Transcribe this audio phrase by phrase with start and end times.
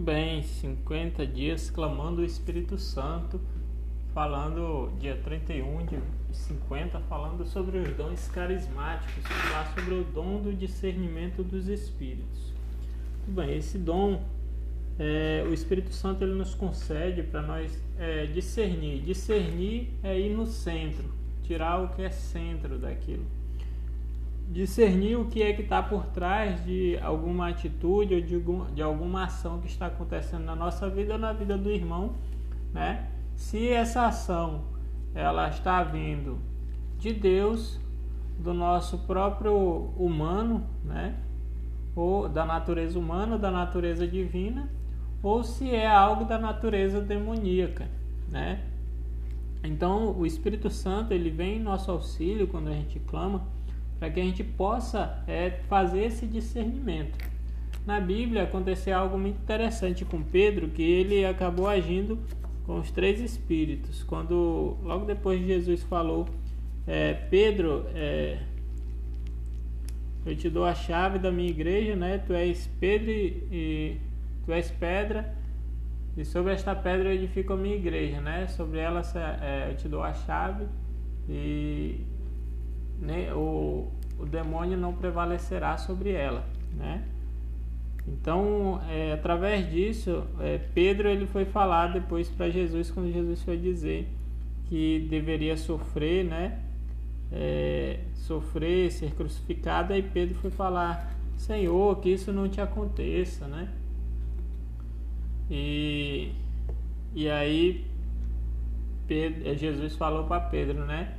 [0.00, 3.38] Muito bem, 50 dias clamando o Espírito Santo,
[4.14, 5.98] falando dia 31 de
[6.32, 12.54] 50, falando sobre os dons carismáticos, falar sobre o dom do discernimento dos espíritos.
[13.26, 14.24] Muito bem, esse dom
[14.98, 19.02] é, o Espírito Santo ele nos concede para nós é, discernir.
[19.02, 21.04] Discernir é ir no centro,
[21.42, 23.26] tirar o que é centro daquilo
[24.50, 29.24] discernir o que é que está por trás de alguma atitude ou de, de alguma
[29.24, 32.14] ação que está acontecendo na nossa vida ou na vida do irmão,
[32.72, 33.08] né?
[33.36, 34.62] Se essa ação
[35.14, 36.38] ela está vindo
[36.98, 37.78] de Deus,
[38.38, 39.54] do nosso próprio
[39.96, 41.14] humano, né?
[41.94, 44.68] Ou da natureza humana, da natureza divina,
[45.22, 47.88] ou se é algo da natureza demoníaca,
[48.28, 48.64] né?
[49.62, 53.42] Então, o Espírito Santo ele vem em nosso auxílio quando a gente clama
[54.00, 57.16] para que a gente possa é, fazer esse discernimento.
[57.86, 62.18] Na Bíblia aconteceu algo muito interessante com Pedro, que ele acabou agindo
[62.64, 64.02] com os três espíritos.
[64.02, 66.26] Quando logo depois de Jesus falou,
[66.86, 68.38] é, Pedro, é,
[70.24, 72.18] eu te dou a chave da minha igreja, né?
[72.18, 74.00] Tu és Pedro e, e
[74.44, 75.38] tu és pedra
[76.16, 78.46] e sobre esta pedra eu edifico a minha igreja, né?
[78.48, 79.02] Sobre ela
[79.40, 80.66] é, eu te dou a chave
[81.28, 82.00] e
[83.00, 86.44] né, o, o demônio não prevalecerá sobre ela,
[86.76, 87.02] né?
[88.06, 93.56] Então, é, através disso, é, Pedro ele foi falar depois para Jesus quando Jesus foi
[93.56, 94.08] dizer
[94.68, 96.60] que deveria sofrer, né?
[97.32, 99.92] É, sofrer, ser crucificado.
[99.92, 103.68] Aí Pedro foi falar: Senhor, que isso não te aconteça, né?
[105.50, 106.32] E,
[107.14, 107.84] e aí
[109.06, 111.14] Pedro, Jesus falou para Pedro, né?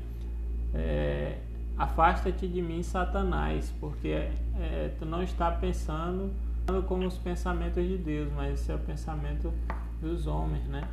[0.74, 1.38] É,
[1.77, 6.31] Afasta-te de mim, Satanás, porque é, tu não está pensando
[6.88, 9.52] como os pensamentos de Deus, mas esse é o pensamento
[10.00, 10.88] dos homens, né?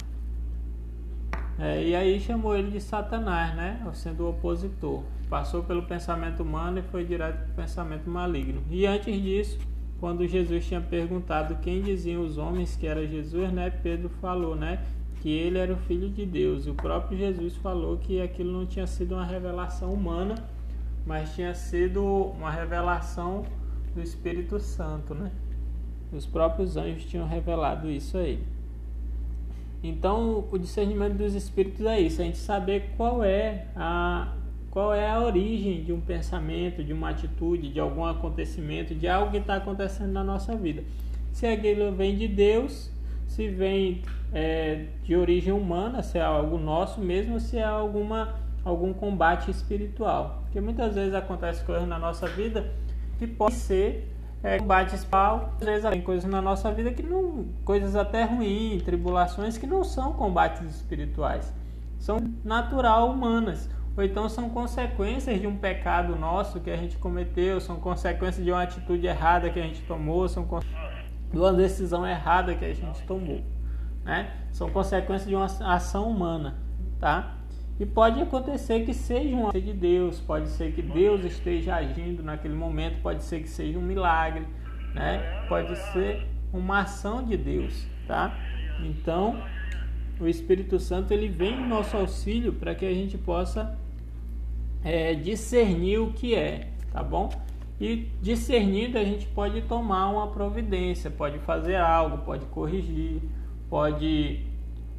[1.59, 3.85] É, e aí chamou ele de Satanás, né?
[3.93, 5.03] Sendo o opositor.
[5.29, 8.63] Passou pelo pensamento humano e foi direto para o pensamento maligno.
[8.71, 9.59] E antes disso,
[9.99, 13.71] quando Jesus tinha perguntado quem diziam os homens que era Jesus, né?
[13.71, 14.81] Pedro falou, né?
[15.21, 16.67] Que ele era o filho de Deus.
[16.67, 20.37] E o próprio Jesus falou que aquilo não tinha sido uma revelação humana,
[21.09, 23.47] mas tinha sido uma revelação
[23.95, 25.31] do Espírito Santo, né?
[26.13, 28.45] Os próprios anjos tinham revelado isso aí.
[29.83, 34.35] Então, o discernimento dos espíritos é isso, a gente saber qual é a
[34.71, 39.31] qual é a origem de um pensamento, de uma atitude, de algum acontecimento, de algo
[39.31, 40.85] que está acontecendo na nossa vida.
[41.33, 42.93] Se aquilo vem de Deus,
[43.27, 48.35] se vem é, de origem humana, se é algo nosso mesmo, se é alguma
[48.69, 50.43] algum combate espiritual.
[50.45, 52.71] Porque muitas vezes acontece coisas na nossa vida
[53.19, 57.47] que podem ser é, combate espiritual, às vezes tem coisas na nossa vida que não,
[57.65, 61.53] coisas até ruins, tribulações que não são combates espirituais,
[61.99, 67.61] são natural humanas, ou então são consequências de um pecado nosso que a gente cometeu,
[67.61, 70.49] são consequências de uma atitude errada que a gente tomou, são
[71.33, 73.43] de uma decisão errada que a gente tomou,
[74.05, 74.31] né?
[74.53, 76.57] São consequências de uma ação humana,
[77.01, 77.38] tá?
[77.81, 82.55] E pode acontecer que seja uma de Deus, pode ser que Deus esteja agindo naquele
[82.55, 84.45] momento, pode ser que seja um milagre,
[84.93, 85.45] né?
[85.49, 88.37] Pode ser uma ação de Deus, tá?
[88.85, 89.41] Então,
[90.21, 93.79] o Espírito Santo ele vem em nosso auxílio para que a gente possa
[94.83, 97.29] é, discernir o que é, tá bom?
[97.81, 103.21] E discernindo a gente pode tomar uma providência, pode fazer algo, pode corrigir,
[103.71, 104.48] pode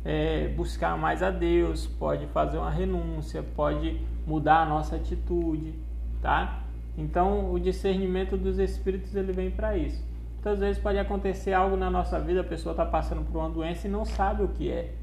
[0.04, 5.74] é, buscar mais a Deus, pode fazer uma renúncia, pode mudar a nossa atitude,
[6.22, 6.64] tá?
[6.98, 10.04] Então, o discernimento dos espíritos ele vem para isso.
[10.34, 13.88] Muitas vezes pode acontecer algo na nossa vida, a pessoa está passando por uma doença
[13.88, 14.94] e não sabe o que é.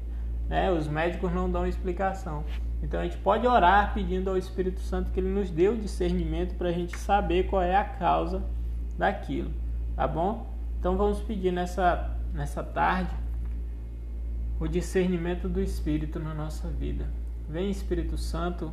[0.49, 0.71] Né?
[0.71, 2.43] Os médicos não dão explicação.
[2.81, 6.55] Então a gente pode orar pedindo ao Espírito Santo que ele nos dê o discernimento
[6.55, 8.43] para a gente saber qual é a causa
[8.97, 9.51] daquilo,
[9.95, 10.47] tá bom?
[10.79, 13.11] Então vamos pedir nessa, nessa tarde
[14.59, 17.05] o discernimento do Espírito na nossa vida.
[17.47, 18.71] Vem Espírito Santo,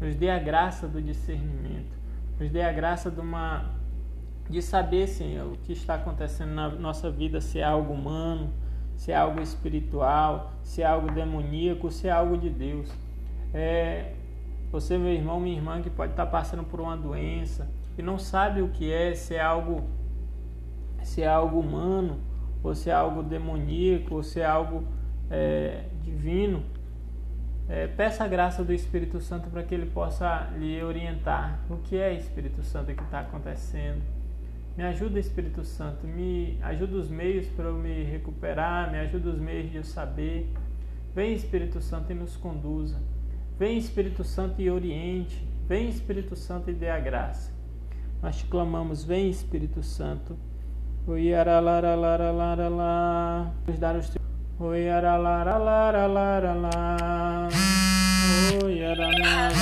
[0.00, 1.96] nos dê a graça do discernimento,
[2.38, 3.78] nos dê a graça de uma
[4.48, 8.50] de saber, Senhor, o que está acontecendo na nossa vida, se é algo humano,
[8.96, 12.90] se é algo espiritual, se é algo demoníaco, se é algo de Deus.
[13.54, 14.12] É,
[14.72, 18.60] você, meu irmão, minha irmã, que pode estar passando por uma doença e não sabe
[18.60, 19.84] o que é, se é algo,
[21.04, 22.18] se é algo humano,
[22.60, 24.84] ou se é algo demoníaco, ou se é algo
[25.30, 26.62] é, divino,
[27.68, 31.96] é, peça a graça do Espírito Santo para que ele possa lhe orientar o que
[31.96, 34.02] é Espírito Santo que está acontecendo,
[34.76, 39.38] Me ajuda, Espírito Santo, me ajuda os meios para eu me recuperar, me ajuda os
[39.38, 40.50] meios de eu saber.
[41.14, 42.96] Vem, Espírito Santo, e nos conduza.
[43.58, 45.44] Vem, Espírito Santo, e oriente.
[45.68, 47.52] Vem, Espírito Santo, e dê a graça.
[48.22, 50.36] Nós te clamamos, vem, Espírito Santo.
[53.66, 54.08] Nos dar os
[54.62, 57.48] Oi, aralalaralalaralá.
[58.62, 59.60] Oi, aralalaralalaralá.